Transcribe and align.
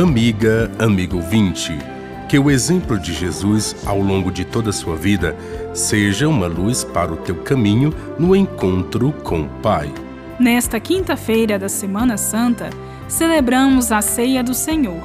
Amiga, 0.00 0.70
amigo 0.78 1.16
ouvinte, 1.16 1.76
que 2.28 2.38
o 2.38 2.52
exemplo 2.52 2.96
de 3.00 3.12
Jesus 3.12 3.74
ao 3.84 4.00
longo 4.00 4.30
de 4.30 4.44
toda 4.44 4.70
a 4.70 4.72
sua 4.72 4.94
vida 4.94 5.36
seja 5.74 6.28
uma 6.28 6.46
luz 6.46 6.84
para 6.84 7.12
o 7.12 7.16
teu 7.16 7.34
caminho 7.42 7.92
no 8.16 8.36
encontro 8.36 9.10
com 9.24 9.40
o 9.40 9.48
Pai. 9.60 9.92
Nesta 10.38 10.78
quinta-feira 10.78 11.58
da 11.58 11.68
Semana 11.68 12.16
Santa, 12.16 12.70
celebramos 13.08 13.90
a 13.90 14.00
Ceia 14.00 14.40
do 14.40 14.54
Senhor. 14.54 15.02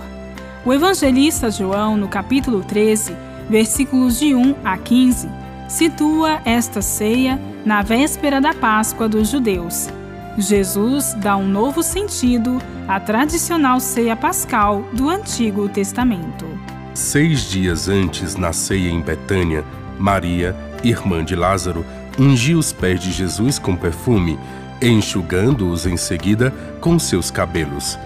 O 0.63 0.71
evangelista 0.71 1.49
João, 1.49 1.97
no 1.97 2.07
capítulo 2.07 2.61
13, 2.63 3.15
versículos 3.49 4.19
de 4.19 4.35
1 4.35 4.57
a 4.63 4.77
15, 4.77 5.27
situa 5.67 6.39
esta 6.45 6.83
ceia 6.83 7.41
na 7.65 7.81
véspera 7.81 8.39
da 8.39 8.53
Páscoa 8.53 9.09
dos 9.09 9.27
judeus. 9.27 9.89
Jesus 10.37 11.13
dá 11.15 11.37
um 11.37 11.47
novo 11.47 11.83
sentido 11.83 12.59
à 12.87 12.99
tradicional 12.99 13.79
ceia 13.79 14.15
pascal 14.15 14.83
do 14.93 15.09
Antigo 15.09 15.69
Testamento. 15.69 16.45
Seis 16.93 17.49
dias 17.49 17.87
antes, 17.87 18.35
na 18.35 18.51
ceia 18.53 18.89
em 18.89 19.01
Betânia, 19.01 19.63
Maria, 19.99 20.55
irmã 20.83 21.23
de 21.23 21.35
Lázaro, 21.35 21.85
ungiu 22.19 22.59
os 22.59 22.71
pés 22.71 22.99
de 22.99 23.11
Jesus 23.11 23.57
com 23.57 23.75
perfume 23.75 24.37
enxugando-os 24.83 25.85
em 25.85 25.97
seguida 25.97 26.53
com 26.81 26.99
seus 26.99 27.31
cabelos. 27.31 27.97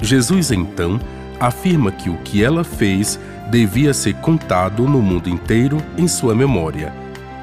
Jesus 0.00 0.50
então 0.50 1.00
afirma 1.38 1.92
que 1.92 2.10
o 2.10 2.16
que 2.18 2.42
ela 2.42 2.64
fez 2.64 3.18
devia 3.50 3.94
ser 3.94 4.14
contado 4.16 4.84
no 4.84 5.00
mundo 5.00 5.28
inteiro 5.28 5.78
em 5.96 6.08
sua 6.08 6.34
memória. 6.34 6.92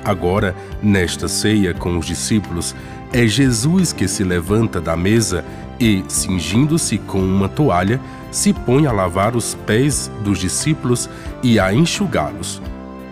Agora, 0.04 0.56
nesta 0.82 1.28
ceia 1.28 1.74
com 1.74 1.98
os 1.98 2.06
discípulos, 2.06 2.76
é 3.12 3.26
Jesus 3.28 3.94
que 3.94 4.08
se 4.08 4.24
levanta 4.24 4.82
da 4.82 4.98
mesa 4.98 5.46
e, 5.80 6.04
cingindo-se 6.08 6.98
com 6.98 7.20
uma 7.20 7.48
toalha, 7.48 8.00
se 8.32 8.52
põe 8.52 8.88
a 8.88 8.92
lavar 8.92 9.36
os 9.36 9.54
pés 9.54 10.12
dos 10.24 10.40
discípulos 10.40 11.10
e 11.42 11.60
a 11.60 11.74
enxugá-los. 11.74 12.62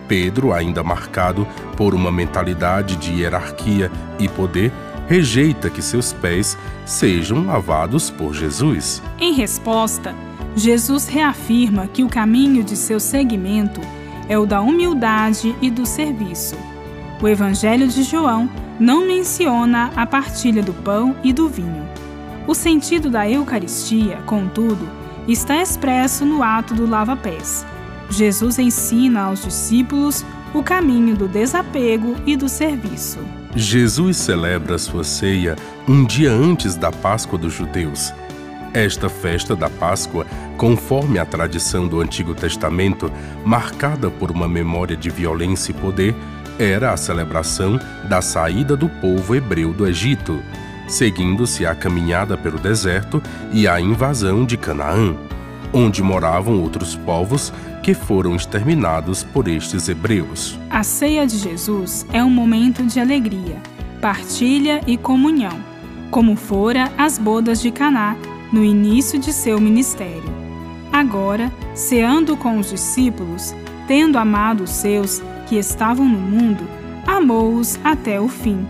Pedro, 0.08 0.52
ainda 0.52 0.82
marcado 0.82 1.46
por 1.76 1.94
uma 1.94 2.10
mentalidade 2.10 2.96
de 2.96 3.12
hierarquia 3.12 3.90
e 4.18 4.28
poder, 4.28 4.72
rejeita 5.08 5.70
que 5.70 5.80
seus 5.80 6.12
pés 6.12 6.58
sejam 6.84 7.46
lavados 7.46 8.10
por 8.10 8.34
Jesus. 8.34 9.02
Em 9.18 9.32
resposta, 9.32 10.14
Jesus 10.54 11.06
reafirma 11.06 11.86
que 11.86 12.04
o 12.04 12.08
caminho 12.08 12.62
de 12.62 12.76
seu 12.76 13.00
seguimento 13.00 13.80
é 14.28 14.38
o 14.38 14.46
da 14.46 14.60
humildade 14.60 15.54
e 15.62 15.70
do 15.70 15.86
serviço. 15.86 16.56
O 17.22 17.28
Evangelho 17.28 17.86
de 17.86 18.02
João 18.02 18.50
não 18.80 19.06
menciona 19.06 19.92
a 19.94 20.04
partilha 20.04 20.60
do 20.60 20.72
pão 20.72 21.14
e 21.22 21.32
do 21.32 21.48
vinho. 21.48 21.88
O 22.48 22.54
sentido 22.54 23.08
da 23.08 23.30
Eucaristia, 23.30 24.16
contudo, 24.26 24.88
está 25.28 25.62
expresso 25.62 26.24
no 26.24 26.42
ato 26.42 26.74
do 26.74 26.84
lava-pés. 26.84 27.64
Jesus 28.10 28.58
ensina 28.58 29.20
aos 29.20 29.44
discípulos 29.44 30.24
o 30.52 30.64
caminho 30.64 31.14
do 31.14 31.28
desapego 31.28 32.16
e 32.26 32.36
do 32.36 32.48
serviço. 32.48 33.20
Jesus 33.54 34.16
celebra 34.16 34.76
sua 34.76 35.04
ceia 35.04 35.54
um 35.86 36.04
dia 36.04 36.32
antes 36.32 36.74
da 36.74 36.90
Páscoa 36.90 37.38
dos 37.38 37.52
judeus. 37.52 38.12
Esta 38.74 39.08
festa 39.08 39.54
da 39.54 39.70
Páscoa, 39.70 40.26
conforme 40.56 41.20
a 41.20 41.24
tradição 41.24 41.86
do 41.86 42.00
Antigo 42.00 42.34
Testamento, 42.34 43.12
marcada 43.44 44.10
por 44.10 44.32
uma 44.32 44.48
memória 44.48 44.96
de 44.96 45.08
violência 45.08 45.70
e 45.70 45.74
poder, 45.74 46.16
era 46.58 46.92
a 46.92 46.96
celebração 46.96 47.78
da 48.08 48.20
saída 48.20 48.76
do 48.76 48.88
povo 48.88 49.34
hebreu 49.34 49.72
do 49.72 49.86
Egito, 49.86 50.42
seguindo-se 50.88 51.64
a 51.64 51.74
caminhada 51.74 52.36
pelo 52.36 52.58
deserto 52.58 53.22
e 53.52 53.66
a 53.66 53.80
invasão 53.80 54.44
de 54.44 54.56
Canaã, 54.56 55.14
onde 55.72 56.02
moravam 56.02 56.60
outros 56.60 56.94
povos 56.94 57.52
que 57.82 57.94
foram 57.94 58.36
exterminados 58.36 59.24
por 59.24 59.48
estes 59.48 59.88
hebreus. 59.88 60.58
A 60.70 60.82
ceia 60.82 61.26
de 61.26 61.38
Jesus 61.38 62.06
é 62.12 62.22
um 62.22 62.30
momento 62.30 62.84
de 62.84 63.00
alegria, 63.00 63.56
partilha 64.00 64.80
e 64.86 64.96
comunhão, 64.96 65.58
como 66.10 66.36
fora 66.36 66.92
as 66.96 67.18
bodas 67.18 67.60
de 67.60 67.70
Caná 67.70 68.16
no 68.52 68.62
início 68.62 69.18
de 69.18 69.32
seu 69.32 69.58
ministério. 69.60 70.30
Agora, 70.92 71.50
ceando 71.74 72.36
com 72.36 72.58
os 72.58 72.68
discípulos, 72.68 73.54
tendo 73.88 74.18
amado 74.18 74.64
os 74.64 74.70
seus 74.70 75.22
que 75.52 75.58
estavam 75.58 76.08
no 76.08 76.18
mundo, 76.18 76.64
amou-os 77.06 77.78
até 77.84 78.18
o 78.18 78.26
fim. 78.26 78.66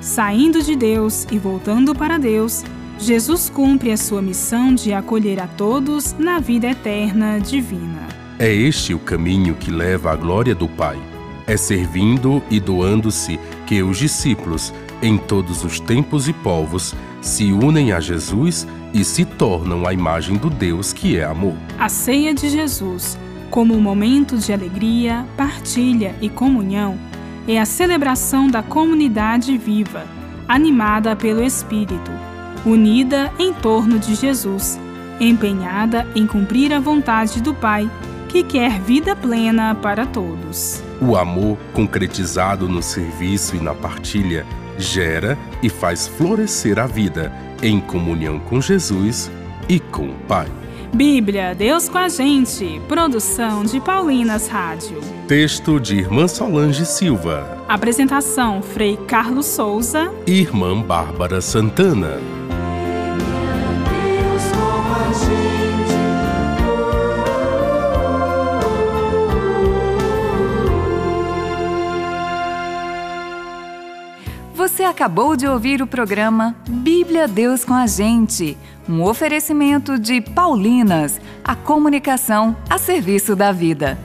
Saindo 0.00 0.64
de 0.64 0.74
Deus 0.74 1.28
e 1.30 1.38
voltando 1.38 1.94
para 1.94 2.18
Deus, 2.18 2.64
Jesus 2.98 3.48
cumpre 3.48 3.92
a 3.92 3.96
sua 3.96 4.20
missão 4.20 4.74
de 4.74 4.92
acolher 4.92 5.38
a 5.40 5.46
todos 5.46 6.12
na 6.18 6.40
vida 6.40 6.66
eterna 6.66 7.38
divina. 7.38 8.08
É 8.36 8.52
este 8.52 8.92
o 8.92 8.98
caminho 8.98 9.54
que 9.54 9.70
leva 9.70 10.10
à 10.10 10.16
glória 10.16 10.56
do 10.56 10.66
Pai. 10.66 10.98
É 11.46 11.56
servindo 11.56 12.42
e 12.50 12.58
doando-se 12.58 13.38
que 13.64 13.80
os 13.84 13.96
discípulos, 13.96 14.74
em 15.00 15.16
todos 15.16 15.62
os 15.62 15.78
tempos 15.78 16.26
e 16.26 16.32
povos, 16.32 16.96
se 17.20 17.52
unem 17.52 17.92
a 17.92 18.00
Jesus 18.00 18.66
e 18.92 19.04
se 19.04 19.24
tornam 19.24 19.86
a 19.86 19.92
imagem 19.92 20.36
do 20.36 20.50
Deus 20.50 20.92
que 20.92 21.16
é 21.16 21.24
amor. 21.24 21.54
A 21.78 21.88
ceia 21.88 22.34
de 22.34 22.48
Jesus, 22.48 23.16
como 23.54 23.80
momento 23.80 24.36
de 24.36 24.52
alegria, 24.52 25.24
partilha 25.36 26.12
e 26.20 26.28
comunhão, 26.28 26.98
é 27.46 27.60
a 27.60 27.64
celebração 27.64 28.48
da 28.48 28.64
comunidade 28.64 29.56
viva, 29.56 30.08
animada 30.48 31.14
pelo 31.14 31.40
Espírito, 31.40 32.10
unida 32.66 33.32
em 33.38 33.52
torno 33.52 33.96
de 33.96 34.16
Jesus, 34.16 34.76
empenhada 35.20 36.04
em 36.16 36.26
cumprir 36.26 36.72
a 36.72 36.80
vontade 36.80 37.40
do 37.40 37.54
Pai 37.54 37.88
que 38.28 38.42
quer 38.42 38.80
vida 38.80 39.14
plena 39.14 39.72
para 39.72 40.04
todos. 40.04 40.82
O 41.00 41.16
amor, 41.16 41.56
concretizado 41.72 42.68
no 42.68 42.82
serviço 42.82 43.54
e 43.54 43.60
na 43.60 43.72
partilha, 43.72 44.44
gera 44.76 45.38
e 45.62 45.68
faz 45.68 46.08
florescer 46.08 46.76
a 46.80 46.88
vida 46.88 47.32
em 47.62 47.78
comunhão 47.78 48.40
com 48.40 48.60
Jesus 48.60 49.30
e 49.68 49.78
com 49.78 50.08
o 50.08 50.14
Pai. 50.26 50.63
Bíblia, 50.94 51.56
Deus 51.56 51.88
com 51.88 51.98
a 51.98 52.08
gente. 52.08 52.80
Produção 52.86 53.64
de 53.64 53.80
Paulinas 53.80 54.46
Rádio. 54.46 55.00
Texto 55.26 55.80
de 55.80 55.96
Irmã 55.96 56.28
Solange 56.28 56.86
Silva. 56.86 57.64
Apresentação: 57.66 58.62
Frei 58.62 58.96
Carlos 59.08 59.46
Souza 59.46 60.12
e 60.24 60.40
Irmã 60.40 60.80
Bárbara 60.80 61.40
Santana. 61.40 62.20
Você 74.54 74.84
acabou 74.84 75.36
de 75.36 75.48
ouvir 75.48 75.82
o 75.82 75.86
programa 75.86 76.54
Bíblia 76.68 77.26
Deus 77.26 77.64
com 77.64 77.74
a 77.74 77.88
Gente, 77.88 78.56
um 78.88 79.02
oferecimento 79.02 79.98
de 79.98 80.20
Paulinas, 80.20 81.20
a 81.42 81.56
comunicação 81.56 82.56
a 82.70 82.78
serviço 82.78 83.34
da 83.34 83.50
vida. 83.50 83.98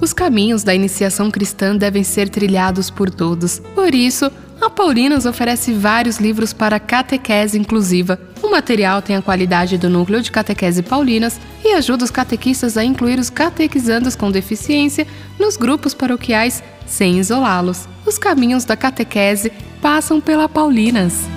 Os 0.00 0.12
caminhos 0.12 0.64
da 0.64 0.74
iniciação 0.74 1.30
cristã 1.30 1.76
devem 1.76 2.02
ser 2.02 2.28
trilhados 2.28 2.90
por 2.90 3.08
todos. 3.08 3.60
Por 3.60 3.94
isso, 3.94 4.28
a 4.64 4.70
Paulinas 4.70 5.26
oferece 5.26 5.72
vários 5.74 6.18
livros 6.18 6.52
para 6.54 6.80
catequese 6.80 7.58
inclusiva. 7.58 8.18
O 8.42 8.50
material 8.50 9.02
tem 9.02 9.14
a 9.14 9.22
qualidade 9.22 9.76
do 9.76 9.90
núcleo 9.90 10.22
de 10.22 10.30
catequese 10.30 10.82
Paulinas 10.82 11.38
e 11.62 11.74
ajuda 11.74 12.04
os 12.04 12.10
catequistas 12.10 12.78
a 12.78 12.84
incluir 12.84 13.18
os 13.18 13.28
catequizandos 13.28 14.16
com 14.16 14.30
deficiência 14.30 15.06
nos 15.38 15.56
grupos 15.56 15.92
paroquiais 15.92 16.62
sem 16.86 17.18
isolá-los. 17.18 17.86
Os 18.06 18.16
caminhos 18.16 18.64
da 18.64 18.76
catequese 18.76 19.52
passam 19.82 20.20
pela 20.20 20.48
Paulinas. 20.48 21.33